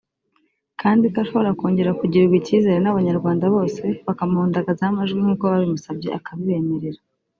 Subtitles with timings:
[0.81, 6.99] kandi ko ashobora kongera kugirirwa ikizere n’abanyarwanda bose bakamuhundagazaho amajwi nkuko babimusabye akabibemerera